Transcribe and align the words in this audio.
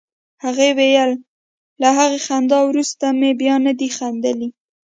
هغه 0.43 0.67
ویل 0.77 1.11
له 1.81 1.89
هغې 1.97 2.19
خندا 2.25 2.59
وروسته 2.65 3.05
مې 3.19 3.31
بیا 3.41 3.55
نه 3.65 3.73
دي 3.79 3.89
خندلي 3.97 4.49